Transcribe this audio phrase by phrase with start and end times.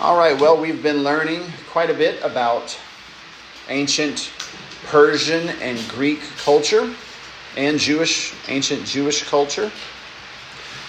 [0.00, 2.74] All right, well, we've been learning quite a bit about
[3.68, 4.32] ancient
[4.86, 6.94] Persian and Greek culture
[7.54, 9.70] and Jewish, ancient Jewish culture.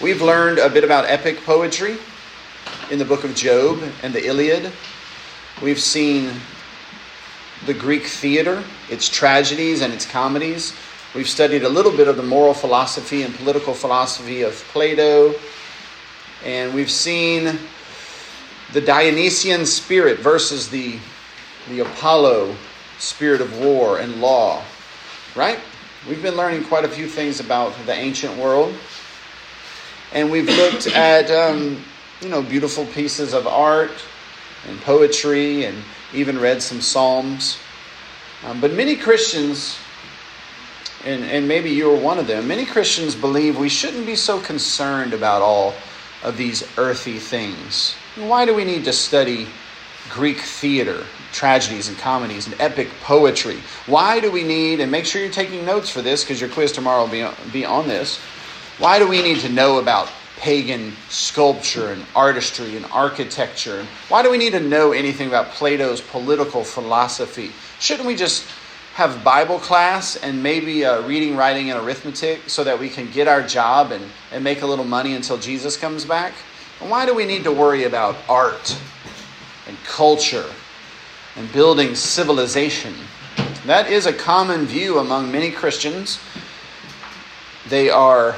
[0.00, 1.98] We've learned a bit about epic poetry
[2.90, 4.72] in the book of Job and the Iliad.
[5.60, 6.30] We've seen
[7.66, 10.72] the Greek theater, its tragedies and its comedies.
[11.14, 15.34] We've studied a little bit of the moral philosophy and political philosophy of Plato.
[16.46, 17.58] And we've seen
[18.72, 20.98] the Dionysian spirit versus the,
[21.68, 22.56] the Apollo
[22.98, 24.62] spirit of war and law,
[25.36, 25.58] right?
[26.08, 28.74] We've been learning quite a few things about the ancient world.
[30.14, 31.82] And we've looked at, um,
[32.22, 33.92] you know, beautiful pieces of art
[34.66, 35.76] and poetry and
[36.14, 37.58] even read some Psalms.
[38.44, 39.78] Um, but many Christians,
[41.04, 44.40] and, and maybe you are one of them, many Christians believe we shouldn't be so
[44.40, 45.74] concerned about all
[46.22, 47.94] of these earthy things.
[48.16, 49.46] Why do we need to study
[50.08, 53.58] Greek theater, tragedies and comedies, and epic poetry?
[53.86, 56.72] Why do we need, and make sure you're taking notes for this because your quiz
[56.72, 58.18] tomorrow will be on, be on this.
[58.78, 63.86] Why do we need to know about pagan sculpture and artistry and architecture?
[64.08, 67.52] Why do we need to know anything about Plato's political philosophy?
[67.78, 68.46] Shouldn't we just
[68.94, 73.26] have Bible class and maybe uh, reading, writing, and arithmetic so that we can get
[73.26, 76.34] our job and, and make a little money until Jesus comes back?
[76.80, 78.78] And why do we need to worry about art
[79.66, 80.44] and culture
[81.36, 82.94] and building civilization?
[83.64, 86.20] That is a common view among many Christians.
[87.68, 88.34] They are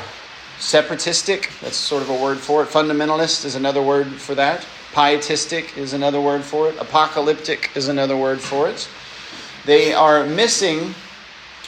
[0.58, 2.68] separatistic, that's sort of a word for it.
[2.68, 4.64] Fundamentalist is another word for that.
[4.92, 6.76] Pietistic is another word for it.
[6.78, 8.88] Apocalyptic is another word for it.
[9.64, 10.94] They are missing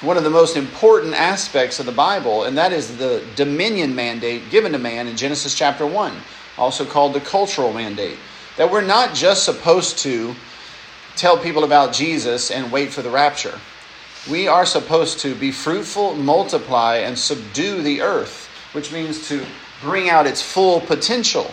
[0.02, 4.50] one of the most important aspects of the Bible, and that is the dominion mandate
[4.50, 6.14] given to man in Genesis chapter 1
[6.58, 8.18] also called the cultural mandate.
[8.56, 10.34] That we're not just supposed to
[11.16, 13.58] tell people about Jesus and wait for the rapture.
[14.30, 19.44] We are supposed to be fruitful, multiply, and subdue the earth, which means to
[19.80, 21.50] bring out its full potential,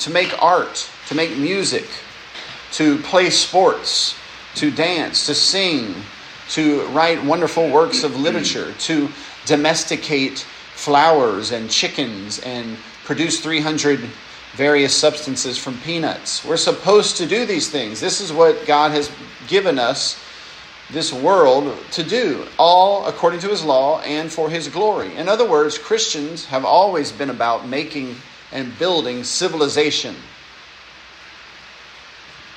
[0.00, 1.86] to make art, to make music,
[2.72, 4.16] to play sports,
[4.56, 5.94] to dance, to sing,
[6.50, 9.08] to write wonderful works of literature, to
[9.46, 10.40] domesticate
[10.74, 14.00] flowers and chickens and produce 300
[14.54, 16.44] various substances from peanuts.
[16.44, 18.00] We're supposed to do these things.
[18.00, 19.10] This is what God has
[19.48, 20.22] given us
[20.90, 25.16] this world to do, all according to his law and for his glory.
[25.16, 28.16] In other words, Christians have always been about making
[28.52, 30.14] and building civilization.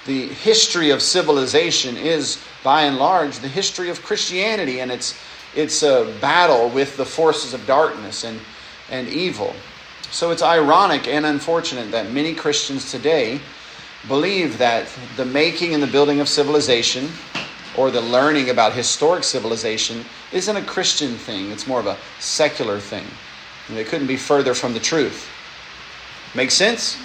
[0.06, 5.20] The history of civilization is, by and large, the history of Christianity and its,
[5.56, 8.40] its uh, battle with the forces of darkness and,
[8.92, 9.56] and evil.
[10.12, 13.40] So it's ironic and unfortunate that many Christians today
[14.08, 17.10] believe that the making and the building of civilization
[17.76, 22.80] or the learning about historic civilization isn't a Christian thing, it's more of a secular
[22.80, 23.06] thing.
[23.68, 25.28] And it couldn't be further from the truth.
[26.36, 26.98] Make sense?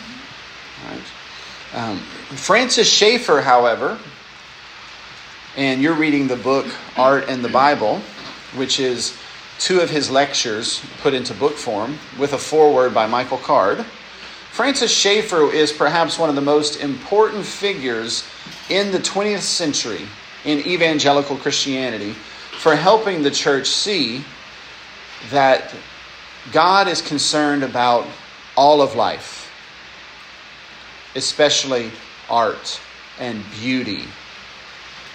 [0.86, 1.00] Right.
[1.72, 3.98] Um, Francis Schaeffer, however,
[5.56, 6.66] and you're reading the book
[6.96, 8.00] Art and the Bible,
[8.56, 9.16] which is
[9.58, 13.84] two of his lectures put into book form with a foreword by Michael Card.
[14.50, 18.24] Francis Schaeffer is perhaps one of the most important figures
[18.68, 20.06] in the 20th century
[20.44, 22.12] in evangelical Christianity
[22.58, 24.24] for helping the church see
[25.30, 25.72] that
[26.52, 28.06] God is concerned about
[28.56, 29.39] all of life,
[31.14, 31.90] especially
[32.28, 32.80] art
[33.18, 34.04] and beauty.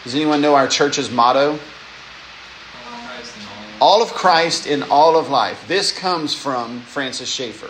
[0.03, 1.59] Does anyone know our church's motto?
[3.81, 5.67] all of Christ in all of life.
[5.67, 7.69] This comes from Francis Schaeffer.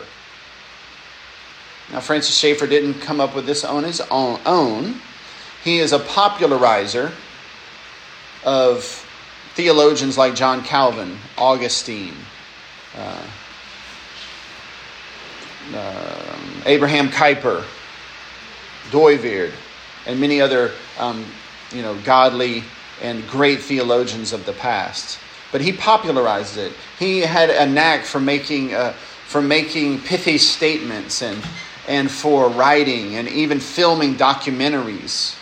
[1.91, 5.02] Now, Francis Schaeffer didn't come up with this on his own.
[5.63, 7.12] He is a popularizer
[8.44, 8.84] of
[9.56, 12.16] theologians like John Calvin, Augustine,
[12.97, 13.28] uh,
[15.74, 17.66] uh, Abraham Kuyper,
[18.92, 19.52] Dooyeweerd,
[20.06, 21.26] and many other um,
[21.72, 22.64] you know, godly
[23.02, 25.20] and great theologians of the past
[25.56, 26.74] but he popularized it.
[27.00, 31.42] He had a knack for making, uh, for making pithy statements and,
[31.88, 35.38] and for writing and even filming documentaries.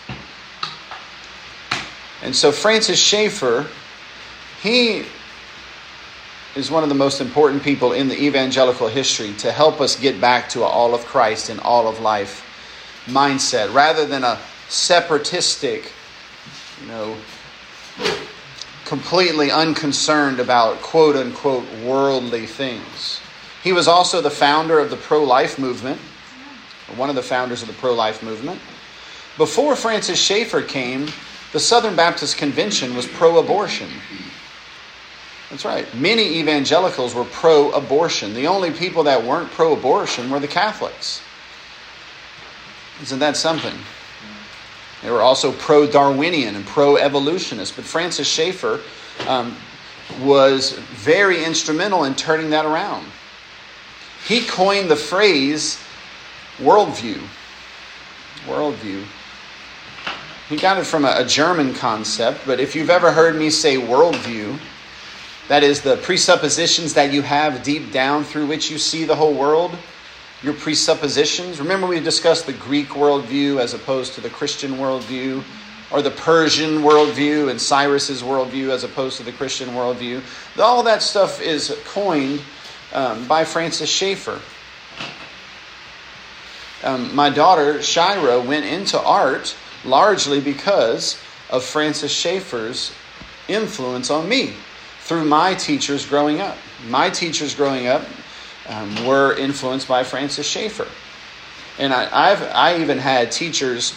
[2.22, 3.66] And so Francis Schaeffer,
[4.62, 5.06] he
[6.56, 10.22] is one of the most important people in the evangelical history to help us get
[10.22, 12.43] back to all of Christ and all of life
[13.06, 14.40] mindset rather than a
[14.70, 15.92] separatistic,
[16.82, 17.16] you know,
[18.86, 23.20] completely unconcerned about quote unquote worldly things.
[23.64, 26.00] He was also the founder of the pro life movement,
[26.96, 28.60] one of the founders of the pro life movement.
[29.38, 31.08] Before Francis Schaeffer came,
[31.54, 33.90] the Southern Baptist Convention was pro abortion.
[35.50, 35.88] That's right.
[35.96, 38.34] Many evangelicals were pro abortion.
[38.34, 41.22] The only people that weren't pro abortion were the Catholics.
[43.02, 43.76] Isn't that something?
[45.02, 47.76] They were also pro Darwinian and pro evolutionist.
[47.76, 48.80] But Francis Schaeffer
[49.28, 49.56] um,
[50.22, 53.06] was very instrumental in turning that around.
[54.26, 55.80] He coined the phrase
[56.58, 57.22] worldview.
[58.48, 59.04] Worldview.
[60.48, 63.76] He got it from a, a German concept, but if you've ever heard me say
[63.76, 64.58] worldview,
[65.50, 69.34] that is the presuppositions that you have deep down through which you see the whole
[69.34, 69.76] world,
[70.44, 71.60] your presuppositions.
[71.60, 75.44] Remember, we discussed the Greek worldview as opposed to the Christian worldview,
[75.90, 80.22] or the Persian worldview and Cyrus's worldview as opposed to the Christian worldview.
[80.60, 82.42] All that stuff is coined
[82.94, 84.42] um, by Francis Schaeffer.
[86.84, 89.56] Um, my daughter, Shira, went into art
[89.86, 92.92] largely because of Francis Schaeffer's
[93.48, 94.54] influence on me
[95.02, 96.58] through my teachers growing up.
[96.90, 98.04] My teachers growing up
[98.70, 100.88] um, were influenced by Francis Schaeffer.
[101.80, 103.94] And I, I've, I even had teachers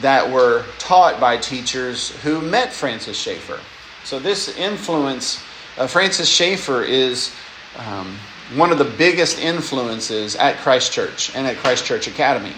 [0.00, 3.60] that were taught by teachers who met Francis Schaeffer.
[4.04, 5.42] So this influence,
[5.78, 7.34] uh, Francis Schaeffer is
[7.78, 8.16] um,
[8.54, 12.52] one of the biggest influences at Christ Church and at Christ Church Academy.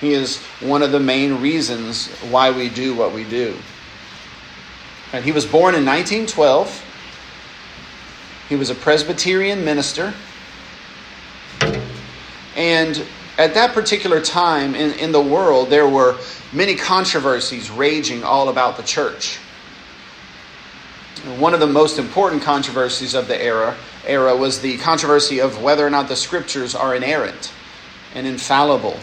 [0.00, 3.56] He is one of the main reasons why we do what we do.
[5.12, 6.84] And he was born in 1912.
[8.48, 10.12] He was a Presbyterian minister.
[12.56, 13.04] And
[13.38, 16.18] at that particular time in, in the world, there were
[16.52, 19.38] many controversies raging all about the church.
[21.38, 23.76] One of the most important controversies of the era,
[24.06, 27.52] era was the controversy of whether or not the scriptures are inerrant
[28.14, 28.98] and infallible.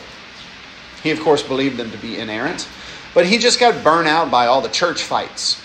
[1.01, 2.67] He, of course, believed them to be inerrant,
[3.13, 5.61] but he just got burnt out by all the church fights.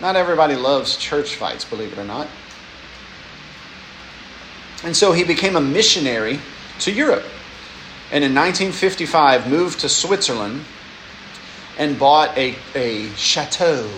[0.00, 2.28] Not everybody loves church fights, believe it or not.
[4.84, 6.40] And so he became a missionary
[6.80, 7.24] to Europe.
[8.12, 10.64] And in 1955, moved to Switzerland
[11.78, 13.90] and bought a, a chateau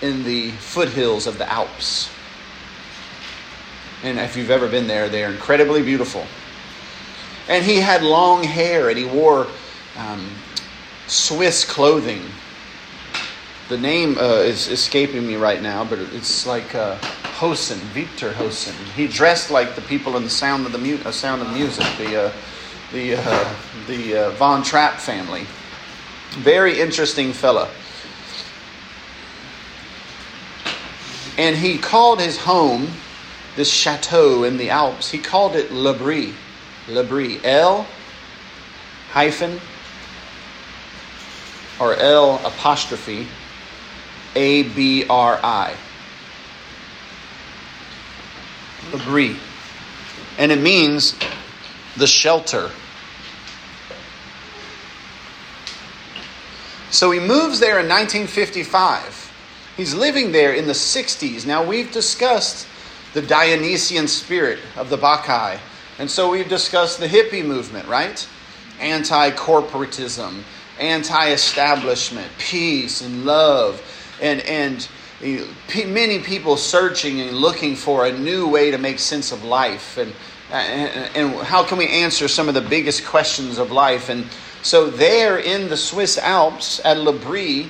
[0.00, 2.10] in the foothills of the Alps.
[4.04, 6.24] And if you've ever been there, they're incredibly beautiful.
[7.48, 9.48] And he had long hair and he wore
[9.96, 10.30] um,
[11.08, 12.22] Swiss clothing.
[13.68, 16.98] The name uh, is escaping me right now, but it's like uh,
[17.38, 18.74] Hosen, Victor Hosen.
[18.96, 21.86] He dressed like the people in the Sound of the mu- uh, Sound of Music,
[21.96, 22.32] the uh,
[22.92, 23.54] the uh,
[23.86, 25.46] the uh, Von Trapp family.
[26.30, 27.68] Very interesting fella.
[31.38, 32.88] And he called his home,
[33.54, 36.34] this chateau in the Alps, he called it L'Abri.
[36.88, 37.38] L'Abri.
[37.44, 37.86] L
[39.10, 39.60] hyphen
[41.78, 43.28] or L apostrophe
[44.34, 45.76] A B R I.
[48.92, 49.36] L'Abri.
[50.38, 51.14] And it means
[51.96, 52.70] the shelter.
[56.90, 59.32] So he moves there in 1955.
[59.76, 61.46] He's living there in the 60s.
[61.46, 62.66] Now, we've discussed
[63.14, 65.60] the Dionysian spirit of the Bacchae.
[65.98, 68.26] And so we've discussed the hippie movement, right?
[68.80, 70.42] Anti corporatism,
[70.78, 73.82] anti establishment, peace and love,
[74.20, 74.88] and, and
[75.20, 79.98] many people searching and looking for a new way to make sense of life.
[79.98, 80.12] And,
[80.50, 84.08] and, how can we answer some of the biggest questions of life?
[84.08, 84.26] And
[84.62, 87.68] so, there in the Swiss Alps at L'Abri,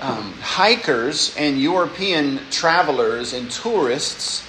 [0.00, 4.46] um, hikers and European travelers and tourists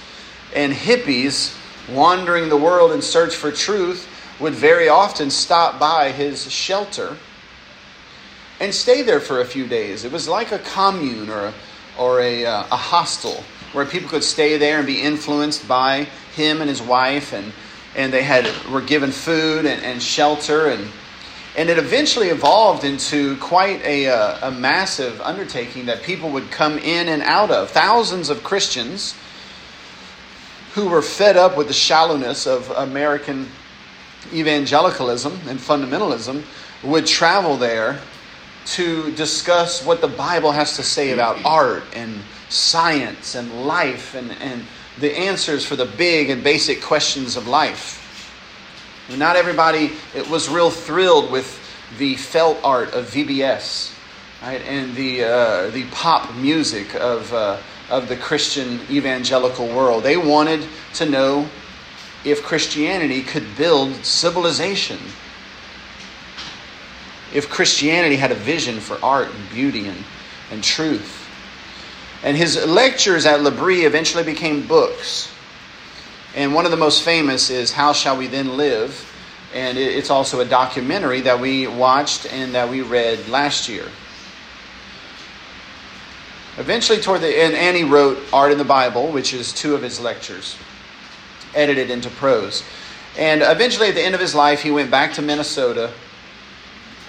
[0.54, 1.54] and hippies
[1.90, 4.08] wandering the world in search for truth
[4.40, 7.16] would very often stop by his shelter
[8.60, 10.04] and stay there for a few days.
[10.04, 11.54] It was like a commune or a,
[11.98, 16.60] or a, uh, a hostel where people could stay there and be influenced by him
[16.60, 17.52] and his wife, and,
[17.96, 20.88] and they had were given food and, and shelter and
[21.56, 26.78] and it eventually evolved into quite a, uh, a massive undertaking that people would come
[26.78, 27.70] in and out of.
[27.70, 29.16] Thousands of Christians
[30.74, 33.48] who were fed up with the shallowness of American
[34.32, 36.44] evangelicalism and fundamentalism
[36.84, 38.00] would travel there
[38.72, 44.30] to discuss what the Bible has to say about art and science and life and,
[44.40, 44.64] and
[44.98, 48.04] the answers for the big and basic questions of life.
[49.16, 51.64] Not everybody it was real thrilled with
[51.98, 53.94] the felt art of VBS,
[54.42, 57.58] right, and the uh, the pop music of uh,
[57.88, 60.02] of the Christian evangelical world.
[60.02, 61.48] They wanted to know
[62.24, 64.98] if Christianity could build civilization.
[67.34, 70.04] If Christianity had a vision for art and beauty and,
[70.50, 71.26] and truth.
[72.22, 75.32] And his lectures at L'Abri eventually became books.
[76.34, 79.04] And one of the most famous is How Shall We Then Live?
[79.54, 83.86] And it's also a documentary that we watched and that we read last year.
[86.58, 90.00] Eventually, toward the end, Annie wrote Art in the Bible, which is two of his
[90.00, 90.56] lectures,
[91.54, 92.64] edited into prose.
[93.16, 95.92] And eventually, at the end of his life, he went back to Minnesota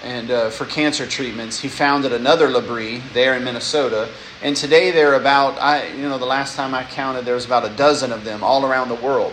[0.02, 1.60] and uh, for cancer treatments.
[1.60, 4.08] He founded another L'Abri there in Minnesota,
[4.42, 7.46] and today there are about I you know the last time I counted there was
[7.46, 9.32] about a dozen of them all around the world,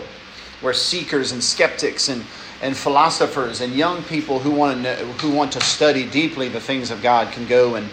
[0.60, 2.24] where seekers and skeptics and
[2.60, 6.60] and philosophers and young people who want to know, who want to study deeply the
[6.60, 7.88] things of God can go and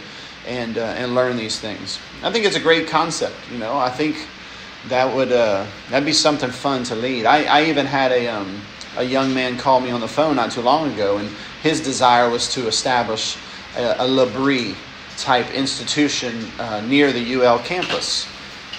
[0.48, 2.00] and uh, and learn these things.
[2.24, 3.36] I think it's a great concept.
[3.52, 4.28] You know, I think
[4.90, 7.26] that would uh, that'd be something fun to lead.
[7.26, 8.62] I, I even had a um,
[8.98, 11.30] a young man called me on the phone not too long ago, and
[11.62, 13.38] his desire was to establish
[13.78, 14.08] a, a
[15.18, 18.26] type institution uh, near the UL campus,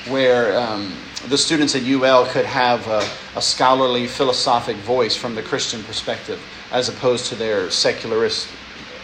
[0.08, 0.92] where um,
[1.28, 6.40] the students at UL could have a, a, scholarly, philosophic voice from the Christian perspective,
[6.70, 8.49] as opposed to their secularist,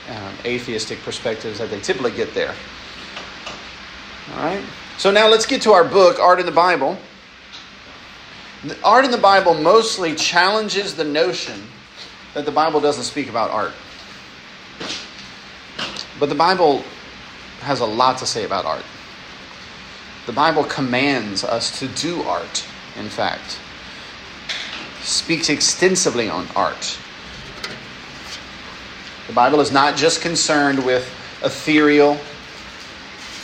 [0.08, 2.54] um, atheistic perspectives that they typically get there.
[4.34, 4.64] All right.
[4.98, 6.98] So now let's get to our book, Art in the Bible.
[8.64, 11.60] The art in the Bible mostly challenges the notion
[12.34, 13.72] that the Bible doesn't speak about art.
[16.20, 16.84] But the Bible
[17.60, 18.84] has a lot to say about art.
[20.26, 22.64] The Bible commands us to do art,
[22.96, 23.58] in fact,
[25.02, 26.96] speaks extensively on art.
[29.26, 31.04] The Bible is not just concerned with
[31.42, 32.18] ethereal,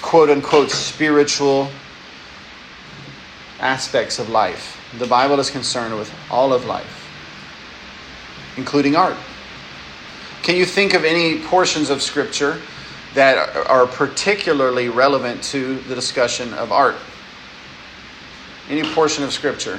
[0.01, 1.69] quote unquote, spiritual
[3.59, 4.78] aspects of life.
[4.97, 7.07] The Bible is concerned with all of life,
[8.57, 9.17] including art.
[10.43, 12.59] Can you think of any portions of Scripture
[13.13, 16.97] that are particularly relevant to the discussion of art?
[18.71, 19.79] Any portion of Scripture?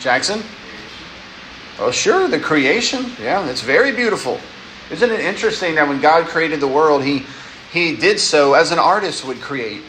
[0.00, 0.42] Jackson?
[1.78, 3.12] Oh, sure, the creation.
[3.20, 4.40] Yeah, it's very beautiful.
[4.90, 7.24] Isn't it interesting that when God created the world, He
[7.72, 9.82] He did so as an artist would create.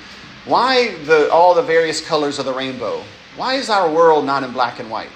[0.47, 3.03] Why the all the various colors of the rainbow?
[3.35, 5.09] Why is our world not in black and white?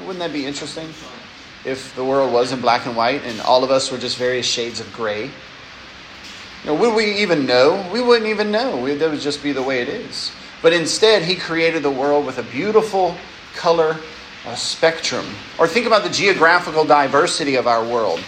[0.00, 0.88] Wouldn't that be interesting?
[1.64, 4.46] If the world was in black and white and all of us were just various
[4.46, 5.26] shades of gray.
[5.26, 5.30] You
[6.66, 7.88] know, would we even know?
[7.92, 8.92] We wouldn't even know.
[8.96, 10.32] That would just be the way it is.
[10.60, 13.16] But instead, he created the world with a beautiful
[13.54, 13.96] color
[14.54, 15.26] spectrum.
[15.58, 18.20] Or think about the geographical diversity of our world.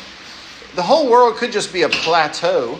[0.74, 2.78] The whole world could just be a plateau,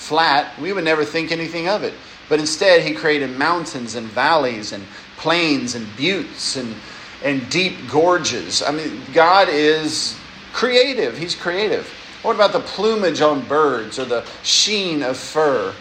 [0.00, 0.58] flat.
[0.58, 1.94] We would never think anything of it.
[2.28, 4.84] But instead, he created mountains and valleys and
[5.16, 6.74] plains and buttes and
[7.22, 8.62] and deep gorges.
[8.62, 10.16] I mean, God is
[10.52, 11.18] creative.
[11.18, 11.86] He's creative.
[12.22, 15.74] What about the plumage on birds or the sheen of fur?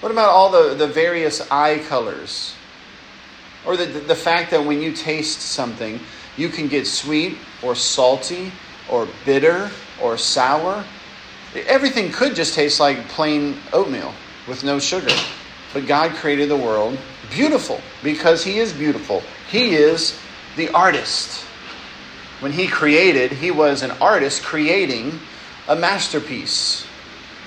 [0.00, 2.54] What about all the, the various eye colors?
[3.66, 6.00] Or the, the fact that when you taste something,
[6.36, 8.52] you can get sweet or salty
[8.90, 9.70] or bitter
[10.02, 10.84] or sour.
[11.54, 14.14] Everything could just taste like plain oatmeal
[14.46, 15.14] with no sugar.
[15.72, 16.98] But God created the world
[17.30, 19.22] beautiful because He is beautiful.
[19.50, 20.18] He is
[20.56, 21.44] the artist.
[22.40, 25.18] When he created, he was an artist creating
[25.68, 26.86] a masterpiece.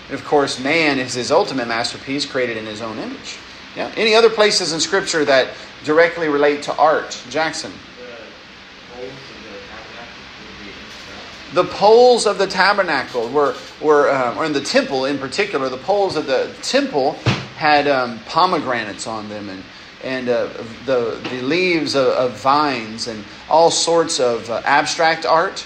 [0.07, 3.38] And of course, man is his ultimate masterpiece created in his own image.
[3.75, 3.91] Yeah.
[3.98, 5.50] Any other places in Scripture that
[5.83, 7.19] directly relate to art?
[7.29, 7.72] Jackson.
[11.53, 15.77] The poles of the tabernacle were, were um, or in the temple in particular, the
[15.77, 17.13] poles of the temple
[17.57, 19.63] had um, pomegranates on them and
[20.03, 20.50] and uh,
[20.86, 25.65] the, the leaves of, of, vines and all sorts of uh, abstract art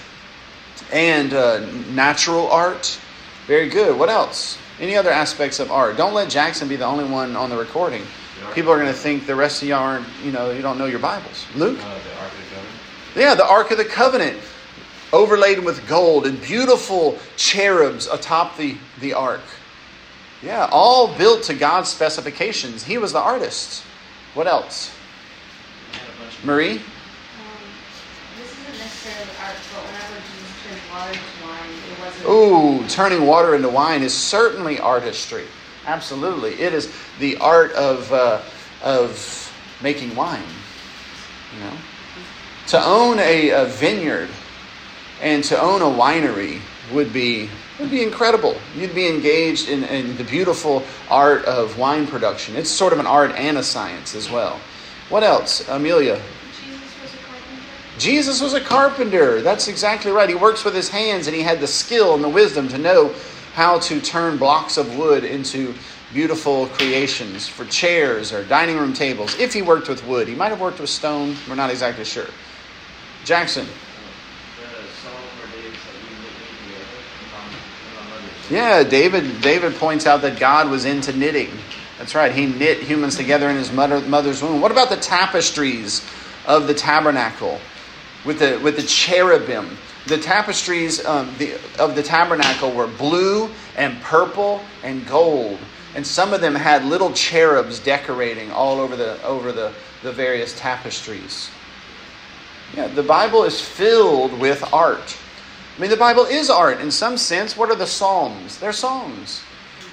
[0.93, 1.59] and uh,
[1.91, 2.99] natural art.
[3.47, 3.97] Very good.
[3.97, 4.57] What else?
[4.79, 5.97] Any other aspects of art?
[5.97, 8.03] Don't let Jackson be the only one on the recording.
[8.39, 10.77] The People are going to think the rest of y'all aren't, you know, you don't
[10.77, 11.47] know your Bibles.
[11.55, 11.79] Luke?
[11.81, 12.75] Uh, the Ark of the Covenant.
[13.15, 14.37] Yeah, the Ark of the Covenant,
[15.13, 19.41] overlaid with gold and beautiful cherubs atop the, the ark.
[20.41, 22.83] Yeah, all built to God's specifications.
[22.83, 23.83] He was the artist.
[24.33, 24.93] What else?
[26.43, 26.73] Marie?
[26.73, 26.79] Um,
[28.37, 32.29] this isn't necessarily art, but whenever Jesus turned water into wine, it wasn't.
[32.29, 35.45] Ooh, turning water into wine is certainly artistry.
[35.87, 36.53] Absolutely.
[36.61, 38.41] It is the art of, uh,
[38.83, 40.43] of making wine.
[41.55, 41.77] You know?
[42.67, 44.29] To own a, a vineyard
[45.21, 46.59] and to own a winery
[46.91, 48.55] would be would be incredible.
[48.75, 52.55] You'd be engaged in, in the beautiful art of wine production.
[52.55, 54.59] It's sort of an art and a science as well.
[55.09, 55.67] What else?
[55.69, 56.19] Amelia?
[56.59, 57.99] Jesus was a carpenter.
[57.99, 59.41] Jesus was a carpenter.
[59.41, 60.27] That's exactly right.
[60.27, 63.13] He works with his hands and he had the skill and the wisdom to know
[63.53, 65.73] how to turn blocks of wood into
[66.13, 69.37] beautiful creations for chairs or dining room tables.
[69.39, 71.35] If he worked with wood, he might have worked with stone.
[71.47, 72.27] We're not exactly sure.
[73.23, 73.67] Jackson.
[78.49, 79.41] Yeah, David.
[79.41, 81.49] David points out that God was into knitting.
[81.97, 82.31] That's right.
[82.31, 84.61] He knit humans together in his mother, mother's womb.
[84.61, 86.05] What about the tapestries
[86.45, 87.59] of the tabernacle
[88.23, 89.77] with the with the cherubim?
[90.05, 95.59] The tapestries um, the, of the tabernacle were blue and purple and gold,
[95.95, 99.73] and some of them had little cherubs decorating all over the over the,
[100.03, 101.49] the various tapestries.
[102.75, 105.17] Yeah, the Bible is filled with art.
[105.77, 107.55] I mean, the Bible is art in some sense.
[107.55, 108.57] What are the Psalms?
[108.57, 109.43] They're songs.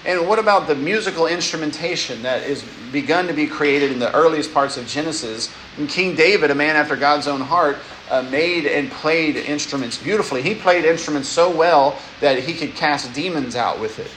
[0.06, 4.54] And what about the musical instrumentation that is begun to be created in the earliest
[4.54, 5.54] parts of Genesis?
[5.76, 7.78] And King David, a man after God's own heart,
[8.10, 10.40] uh, made and played instruments beautifully.
[10.40, 14.10] He played instruments so well that he could cast demons out with it.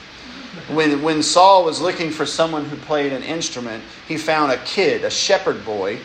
[0.74, 5.04] When, when Saul was looking for someone who played an instrument, he found a kid,
[5.04, 5.98] a shepherd boy,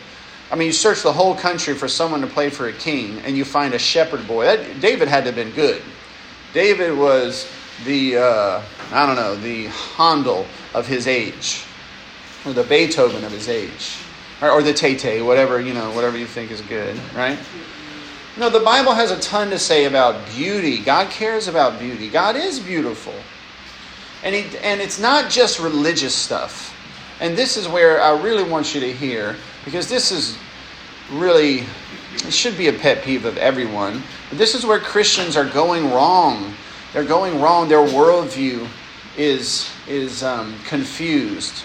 [0.54, 3.36] I mean, you search the whole country for someone to play for a king, and
[3.36, 4.44] you find a shepherd boy.
[4.44, 5.82] That, David had to have been good.
[6.52, 7.50] David was
[7.84, 11.64] the, uh, I don't know, the Handel of his age,
[12.46, 13.96] or the Beethoven of his age,
[14.40, 17.36] or, or the Tete, whatever, you know, whatever you think is good, right?
[18.36, 20.78] No, the Bible has a ton to say about beauty.
[20.78, 22.08] God cares about beauty.
[22.08, 23.14] God is beautiful.
[24.22, 26.76] And, he, and it's not just religious stuff.
[27.18, 30.36] And this is where I really want you to hear, because this is
[31.10, 31.64] really,
[32.26, 34.02] it should be a pet peeve of everyone.
[34.28, 36.54] But this is where Christians are going wrong.
[36.92, 37.68] They're going wrong.
[37.68, 38.68] Their worldview
[39.16, 41.64] is, is um, confused.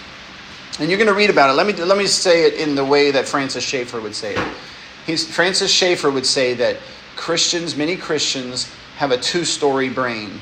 [0.78, 1.54] And you're going to read about it.
[1.54, 4.48] Let me, let me say it in the way that Francis Schaeffer would say it.
[5.06, 6.76] He's, Francis Schaeffer would say that
[7.16, 10.40] Christians, many Christians, have a two story brain.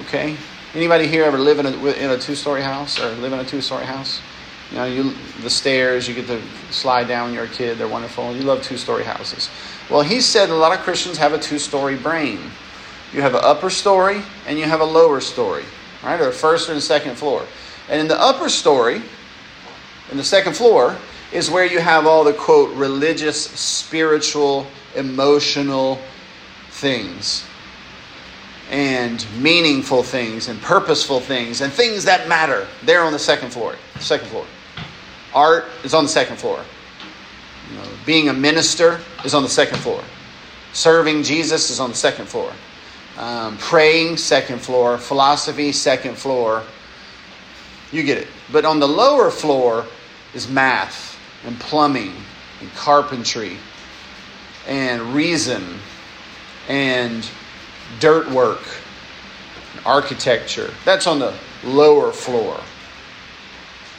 [0.00, 0.36] Okay?
[0.74, 3.44] Anybody here ever live in a, in a two story house or live in a
[3.44, 4.20] two story house?
[4.72, 7.76] You know, you the stairs, you get to slide down when you're a kid.
[7.76, 8.34] They're wonderful.
[8.34, 9.50] You love two-story houses.
[9.90, 12.40] Well, he said a lot of Christians have a two-story brain.
[13.12, 15.64] You have an upper story and you have a lower story,
[16.02, 16.18] right?
[16.18, 17.44] Or first and second floor.
[17.90, 19.02] And in the upper story,
[20.10, 20.96] in the second floor,
[21.32, 25.98] is where you have all the quote religious, spiritual, emotional
[26.70, 27.44] things
[28.70, 32.66] and meaningful things and purposeful things and things that matter.
[32.84, 33.76] They're on the second floor.
[34.00, 34.46] Second floor.
[35.34, 36.62] Art is on the second floor.
[37.70, 40.02] You know, being a minister is on the second floor.
[40.72, 42.52] Serving Jesus is on the second floor.
[43.18, 44.98] Um, praying, second floor.
[44.98, 46.62] Philosophy, second floor.
[47.92, 48.28] You get it.
[48.50, 49.86] But on the lower floor
[50.34, 52.14] is math and plumbing
[52.60, 53.56] and carpentry
[54.66, 55.62] and reason
[56.68, 57.28] and
[58.00, 58.62] dirt work,
[59.74, 60.72] and architecture.
[60.84, 62.60] That's on the lower floor.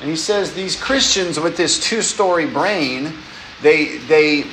[0.04, 3.14] And he says these Christians with this two story brain,
[3.62, 4.44] they, they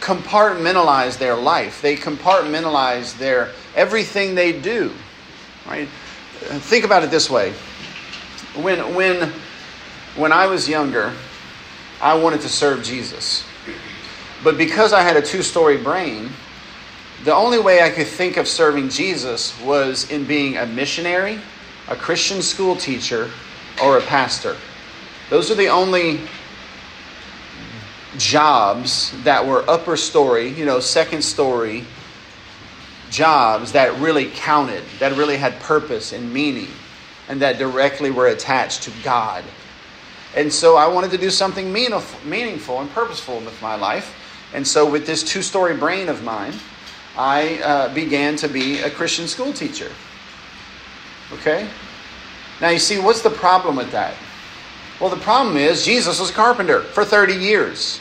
[0.00, 1.82] compartmentalize their life.
[1.82, 4.94] They compartmentalize their everything they do.
[5.66, 5.86] Right?
[6.40, 7.52] Think about it this way.
[8.54, 9.34] When, when,
[10.16, 11.12] when I was younger,
[12.00, 13.44] I wanted to serve Jesus.
[14.42, 16.30] But because I had a two story brain,
[17.24, 21.38] the only way I could think of serving Jesus was in being a missionary,
[21.86, 23.30] a Christian school teacher,
[23.84, 24.56] or a pastor.
[25.30, 26.20] Those are the only
[28.16, 31.84] jobs that were upper story, you know, second story
[33.10, 36.68] jobs that really counted, that really had purpose and meaning,
[37.28, 39.44] and that directly were attached to God.
[40.34, 44.14] And so I wanted to do something meaningful and purposeful with my life.
[44.54, 46.54] And so, with this two story brain of mine,
[47.16, 49.90] I uh, began to be a Christian school teacher.
[51.32, 51.68] Okay?
[52.60, 54.14] Now, you see, what's the problem with that?
[55.00, 58.00] Well, the problem is Jesus was a carpenter for 30 years,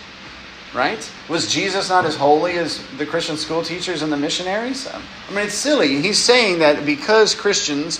[0.73, 1.12] right?
[1.27, 4.88] Was Jesus not as holy as the Christian school teachers and the missionaries?
[4.88, 4.99] I
[5.31, 6.01] mean, it's silly.
[6.01, 7.99] He's saying that because Christians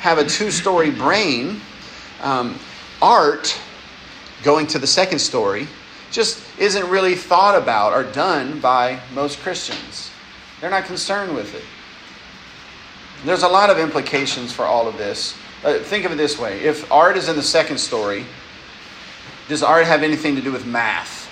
[0.00, 1.62] have a two story brain,
[2.20, 2.58] um,
[3.00, 3.58] art,
[4.42, 5.66] going to the second story,
[6.10, 10.10] just isn't really thought about or done by most Christians.
[10.60, 11.64] They're not concerned with it.
[13.24, 15.34] There's a lot of implications for all of this.
[15.64, 18.26] Uh, think of it this way if art is in the second story,
[19.48, 21.22] does art have anything to do with math?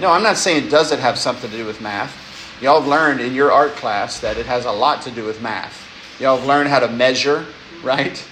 [0.00, 2.20] No, I'm not saying does it have something to do with math.
[2.62, 5.42] Y'all have learned in your art class that it has a lot to do with
[5.42, 5.88] math.
[6.18, 7.44] Y'all have learned how to measure,
[7.82, 8.24] right?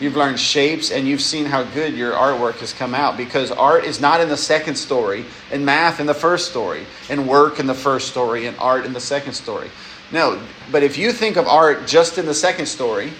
[0.00, 3.84] You've learned shapes and you've seen how good your artwork has come out because art
[3.84, 7.66] is not in the second story, and math in the first story, and work in
[7.66, 9.70] the first story, and art in the second story.
[10.12, 10.40] No,
[10.72, 13.12] but if you think of art just in the second story,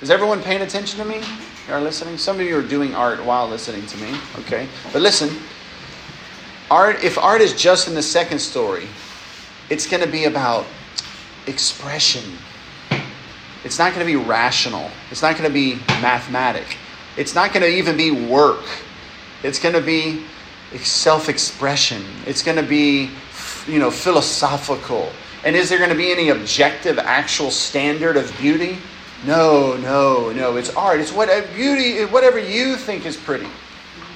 [0.00, 1.22] is everyone paying attention to me?
[1.68, 2.18] You are listening?
[2.18, 4.16] Some of you are doing art while listening to me.
[4.40, 4.68] Okay.
[4.92, 5.30] But listen,
[6.70, 8.86] art if art is just in the second story,
[9.68, 10.66] it's going to be about
[11.46, 12.22] expression
[13.64, 14.90] it's not going to be rational.
[15.10, 16.78] It's not going to be mathematic.
[17.16, 18.64] It's not going to even be work.
[19.42, 20.24] It's going to be
[20.78, 22.02] self-expression.
[22.26, 23.10] It's going to be,
[23.66, 25.10] you know, philosophical.
[25.44, 28.78] And is there going to be any objective, actual standard of beauty?
[29.24, 30.56] No, no, no.
[30.56, 31.00] It's art.
[31.00, 33.48] It's what beauty, whatever you think is pretty.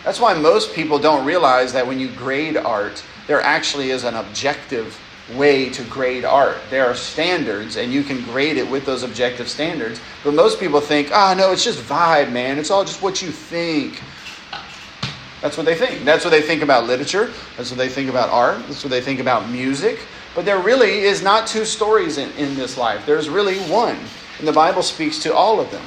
[0.02, 4.14] That's why most people don't realize that when you grade art, there actually is an
[4.14, 4.98] objective
[5.34, 6.56] way to grade art.
[6.70, 10.00] There are standards, and you can grade it with those objective standards.
[10.22, 12.58] But most people think, ah, oh, no, it's just vibe, man.
[12.58, 14.02] It's all just what you think.
[15.40, 16.04] That's what they think.
[16.04, 17.30] That's what they think about literature.
[17.56, 18.58] That's what they think about art.
[18.66, 19.98] That's what they think about music.
[20.34, 23.98] But there really is not two stories in, in this life, there's really one.
[24.38, 25.84] And the Bible speaks to all of them.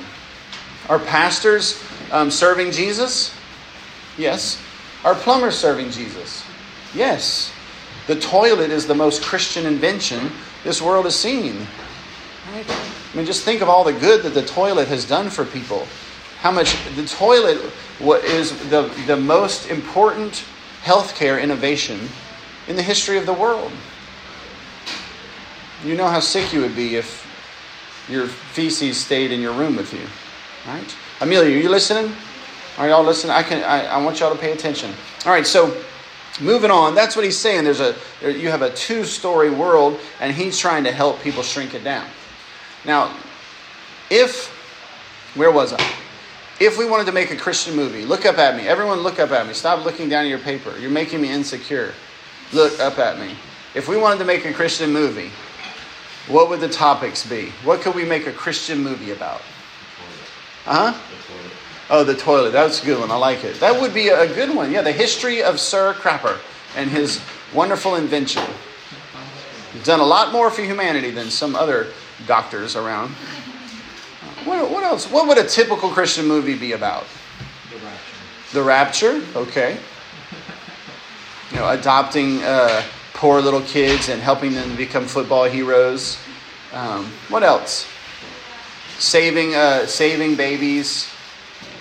[0.89, 1.81] Are pastors
[2.11, 3.35] um, serving Jesus?
[4.17, 4.61] Yes.
[5.03, 6.43] Are plumbers serving Jesus?
[6.93, 7.51] Yes.
[8.07, 10.31] The toilet is the most Christian invention
[10.63, 11.67] this world has seen.
[12.53, 12.65] Right?
[12.69, 15.85] I mean, just think of all the good that the toilet has done for people.
[16.39, 17.59] How much the toilet
[17.99, 20.45] is the, the most important
[20.83, 21.99] healthcare innovation
[22.67, 23.71] in the history of the world.
[25.83, 27.26] You know how sick you would be if
[28.09, 30.05] your feces stayed in your room with you,
[30.65, 30.95] right?
[31.21, 32.13] Amelia, are you listening?
[32.77, 33.31] Are y'all listening?
[33.31, 33.63] I can.
[33.63, 34.93] I, I want y'all to pay attention.
[35.25, 35.75] All right, so
[36.39, 40.57] moving on that's what he's saying there's a you have a two-story world and he's
[40.57, 42.05] trying to help people shrink it down
[42.85, 43.11] now
[44.11, 44.47] if
[45.35, 45.93] where was i
[46.59, 49.31] if we wanted to make a christian movie look up at me everyone look up
[49.31, 51.91] at me stop looking down at your paper you're making me insecure
[52.53, 53.33] look up at me
[53.73, 55.31] if we wanted to make a christian movie
[56.27, 59.41] what would the topics be what could we make a christian movie about
[60.65, 60.99] Uh huh
[61.89, 62.51] Oh, the toilet.
[62.51, 63.11] That's a good one.
[63.11, 63.61] I like it.
[63.61, 64.71] That would be a good one.
[64.71, 66.37] Yeah, the history of Sir Crapper
[66.75, 67.21] and his
[67.53, 68.43] wonderful invention.
[69.71, 71.87] He's done a lot more for humanity than some other
[72.25, 73.11] doctors around.
[74.43, 75.09] What, what else?
[75.09, 77.05] What would a typical Christian movie be about?
[77.71, 78.53] The rapture.
[78.53, 79.21] The rapture.
[79.37, 79.77] Okay.
[81.51, 82.83] You know, adopting uh,
[83.17, 86.17] poor little kids and helping them become football heroes.
[86.71, 87.87] Um, what else?
[88.99, 91.09] Saving, uh, saving babies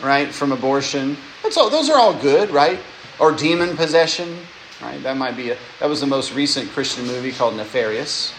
[0.02, 1.16] right, from abortion.
[1.42, 2.80] That's all, those are all good, right?
[3.18, 4.36] Or demon possession,
[4.82, 5.02] right?
[5.02, 8.32] That might be a, that was the most recent Christian movie called Nefarious.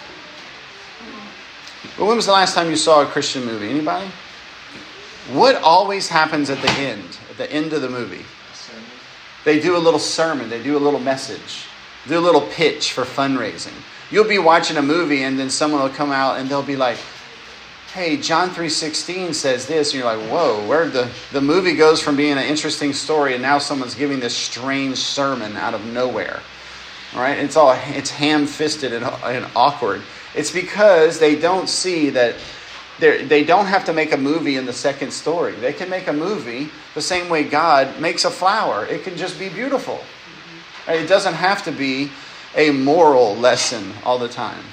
[1.97, 3.69] But when was the last time you saw a Christian movie?
[3.69, 4.07] Anybody?
[5.31, 8.25] What always happens at the end, at the end of the movie?
[9.45, 11.66] They do a little sermon, they do a little message,
[12.07, 13.73] do a little pitch for fundraising.
[14.09, 16.97] You'll be watching a movie and then someone will come out and they'll be like,
[17.93, 22.15] hey, John 3.16 says this, and you're like, whoa, where the, the movie goes from
[22.15, 26.41] being an interesting story and now someone's giving this strange sermon out of nowhere.
[27.13, 30.01] All right, it's all it's ham-fisted and, and awkward.
[30.35, 32.35] It's because they don't see that
[32.99, 35.53] they don't have to make a movie in the second story.
[35.53, 38.85] They can make a movie the same way God makes a flower.
[38.87, 40.01] It can just be beautiful.
[40.87, 42.11] It doesn't have to be
[42.55, 44.63] a moral lesson all the time.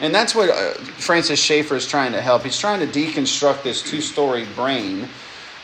[0.00, 2.44] And that's what uh, Francis Schaeffer is trying to help.
[2.44, 5.08] He's trying to deconstruct this two story brain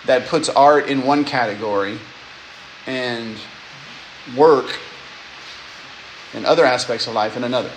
[0.06, 1.98] that puts art in one category
[2.86, 3.36] and
[4.36, 4.78] work
[6.34, 7.70] and other aspects of life in another.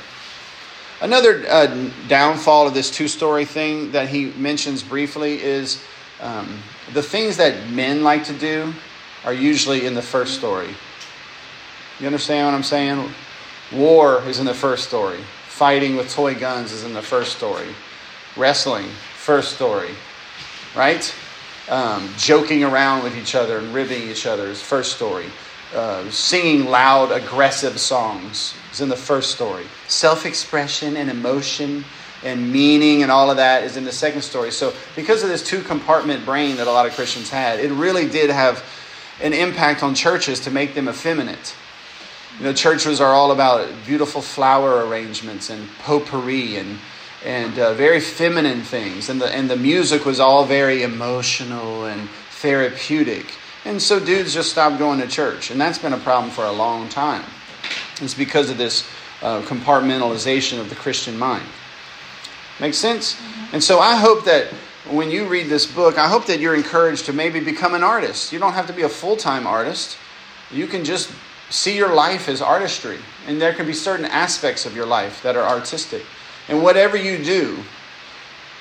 [1.01, 5.83] Another uh, downfall of this two story thing that he mentions briefly is
[6.19, 6.59] um,
[6.93, 8.73] the things that men like to do
[9.25, 10.75] are usually in the first story.
[11.99, 13.11] You understand what I'm saying?
[13.71, 15.19] War is in the first story.
[15.47, 17.67] Fighting with toy guns is in the first story.
[18.35, 19.91] Wrestling, first story.
[20.75, 21.13] Right?
[21.69, 25.27] Um, joking around with each other and ribbing each other is first story.
[25.73, 29.65] Uh, singing loud, aggressive songs is in the first story.
[29.87, 31.85] Self expression and emotion
[32.23, 34.51] and meaning and all of that is in the second story.
[34.51, 38.07] So, because of this two compartment brain that a lot of Christians had, it really
[38.07, 38.63] did have
[39.21, 41.55] an impact on churches to make them effeminate.
[42.41, 46.79] You know, churches are all about beautiful flower arrangements and potpourri and
[47.23, 52.09] and uh, very feminine things, and the and the music was all very emotional and
[52.41, 53.35] therapeutic.
[53.63, 56.51] And so dudes just stopped going to church, and that's been a problem for a
[56.51, 57.23] long time.
[58.01, 58.89] It's because of this
[59.21, 61.45] uh, compartmentalization of the Christian mind.
[62.59, 63.13] Make sense?
[63.13, 63.53] Mm-hmm.
[63.53, 64.47] And so I hope that
[64.89, 68.33] when you read this book, I hope that you're encouraged to maybe become an artist.
[68.33, 69.95] You don't have to be a full time artist.
[70.49, 71.11] You can just
[71.51, 72.97] see your life as artistry.
[73.27, 76.03] And there can be certain aspects of your life that are artistic.
[76.47, 77.59] And whatever you do,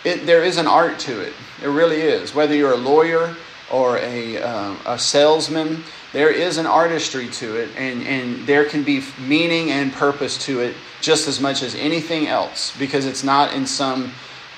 [0.05, 1.33] it, there is an art to it.
[1.63, 2.35] It really is.
[2.35, 3.35] Whether you're a lawyer
[3.71, 8.83] or a, uh, a salesman, there is an artistry to it, and, and there can
[8.83, 13.55] be meaning and purpose to it just as much as anything else because it's not
[13.55, 14.13] in some,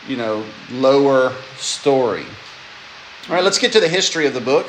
[0.09, 2.25] you know, lower story.
[3.29, 4.67] All right, let's get to the history of the book.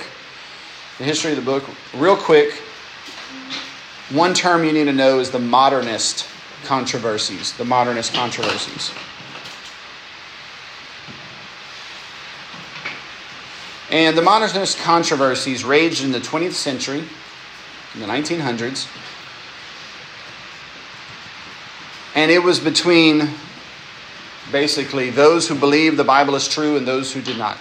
[0.98, 1.64] The history of the book,
[1.96, 2.62] real quick.
[4.14, 6.28] One term you need to know is the modernist
[6.66, 7.54] controversies.
[7.54, 8.92] The modernist controversies.
[13.90, 17.04] And the modernist controversies raged in the 20th century,
[17.96, 18.88] in the 1900s.
[22.14, 23.30] And it was between
[24.52, 27.58] basically those who believed the Bible is true and those who did not.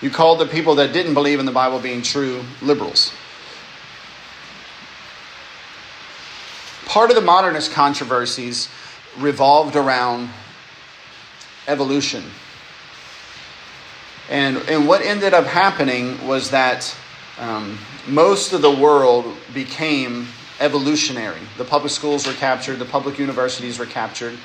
[0.00, 3.12] You called the people that didn't believe in the Bible being true liberals.
[6.94, 8.68] Part of the modernist controversies
[9.18, 10.30] revolved around
[11.66, 12.22] evolution
[14.30, 16.96] and, and what ended up happening was that
[17.38, 20.28] um, most of the world became
[20.60, 21.40] evolutionary.
[21.58, 24.38] The public schools were captured, the public universities were captured.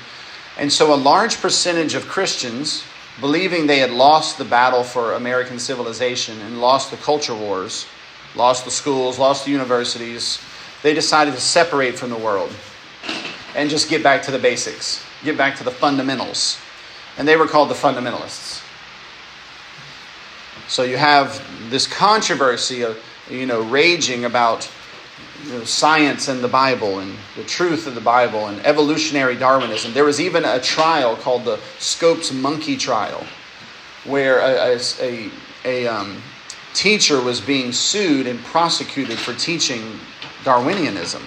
[0.58, 2.84] And so a large percentage of Christians,
[3.20, 7.86] believing they had lost the battle for American civilization and lost the culture wars,
[8.34, 10.40] lost the schools, lost the universities,
[10.82, 12.52] they decided to separate from the world
[13.54, 16.58] and just get back to the basics, get back to the fundamentals.
[17.18, 18.62] And they were called the fundamentalists.
[20.68, 24.70] So you have this controversy of, you know, raging about
[25.44, 29.92] you know, science and the Bible and the truth of the Bible and evolutionary Darwinism.
[29.92, 33.24] There was even a trial called the Scopes Monkey Trial,
[34.04, 35.30] where a, a,
[35.64, 36.22] a um,
[36.72, 39.98] teacher was being sued and prosecuted for teaching
[40.44, 41.22] Darwinianism.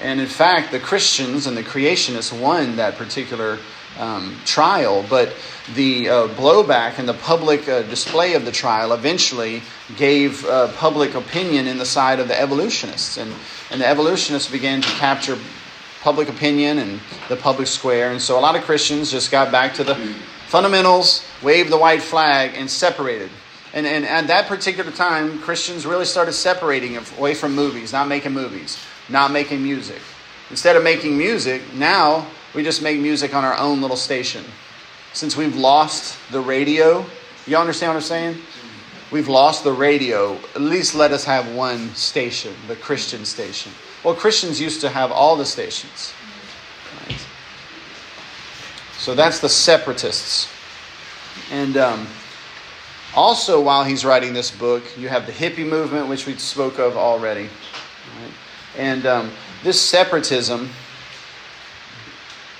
[0.00, 3.58] And in fact, the Christians and the creationists won that particular
[3.98, 5.34] um, trial, but
[5.74, 9.62] the uh, blowback and the public uh, display of the trial eventually
[9.96, 13.16] gave uh, public opinion in the side of the evolutionists.
[13.16, 13.32] And,
[13.70, 15.36] and the evolutionists began to capture
[16.00, 18.12] public opinion and the public square.
[18.12, 19.96] And so a lot of Christians just got back to the
[20.46, 23.30] fundamentals, waved the white flag, and separated.
[23.74, 28.32] And, and at that particular time, Christians really started separating away from movies, not making
[28.32, 28.78] movies,
[29.08, 30.00] not making music.
[30.50, 34.44] Instead of making music, now we just make music on our own little station.
[35.12, 37.04] Since we've lost the radio,
[37.46, 38.38] you understand what I'm saying?
[39.10, 40.34] We've lost the radio.
[40.54, 43.72] At least let us have one station, the Christian station.
[44.04, 46.12] Well, Christians used to have all the stations.
[47.08, 47.26] Right?
[48.98, 50.48] So that's the separatists.
[51.50, 52.06] And um,
[53.18, 56.96] also, while he's writing this book, you have the hippie movement, which we spoke of
[56.96, 57.42] already.
[57.42, 58.32] Right?
[58.76, 59.32] And um,
[59.64, 60.68] this separatism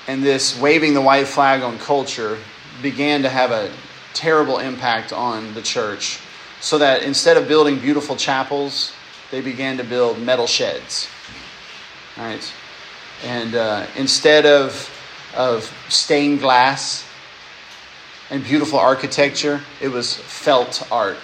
[0.08, 2.38] and this waving the white flag on culture
[2.82, 3.70] began to have a
[4.14, 6.18] terrible impact on the church.
[6.60, 8.92] So that instead of building beautiful chapels,
[9.30, 11.06] they began to build metal sheds.
[12.16, 12.52] Right?
[13.24, 14.90] And uh, instead of,
[15.36, 17.07] of stained glass
[18.30, 21.16] and beautiful architecture, it was felt art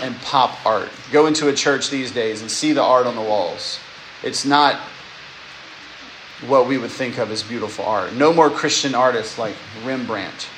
[0.00, 0.88] and pop art.
[1.12, 3.78] Go into a church these days and see the art on the walls.
[4.22, 4.80] It's not
[6.46, 8.14] what we would think of as beautiful art.
[8.14, 10.48] No more Christian artists like Rembrandt.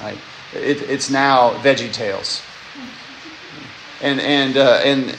[0.00, 0.18] Right?
[0.52, 2.42] It, it's now Veggie Tales.
[4.02, 5.16] And, and, uh, and,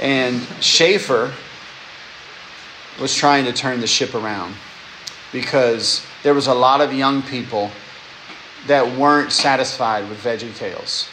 [0.00, 1.32] and Schaeffer
[3.00, 4.54] was trying to turn the ship around
[5.32, 7.70] because there was a lot of young people
[8.66, 11.08] that weren't satisfied with Veggie Tales.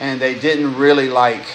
[0.00, 1.46] And they didn't really like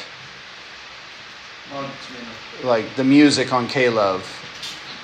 [2.63, 4.41] like the music on K-Love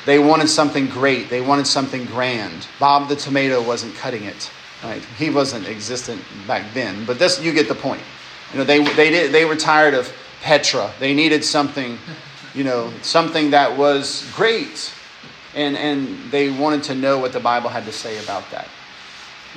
[0.07, 1.29] they wanted something great.
[1.29, 2.65] They wanted something grand.
[2.79, 4.49] Bob the tomato wasn't cutting it.
[4.81, 5.03] Right?
[5.17, 7.03] He wasn't existent back then.
[7.03, 8.01] But this, you get the point.
[8.53, 10.09] You know, they, they, did, they were tired of
[10.41, 10.93] Petra.
[11.01, 11.97] They needed something,
[12.53, 14.93] you know, something that was great.
[15.53, 18.69] And, and they wanted to know what the Bible had to say about that.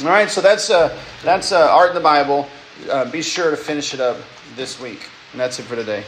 [0.01, 2.49] All right, so that's, uh, that's uh, Art in the Bible.
[2.89, 4.17] Uh, be sure to finish it up
[4.57, 5.09] this week.
[5.33, 6.05] And that's it for today.